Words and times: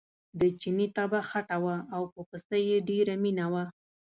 د 0.39 0.41
چیني 0.61 0.87
طبعه 0.97 1.21
خټه 1.29 1.57
وه 1.63 1.77
او 1.95 2.01
په 2.13 2.21
پسه 2.29 2.57
یې 2.67 2.77
ډېره 2.89 3.13
مینه 3.23 3.45
وه. 3.53 3.65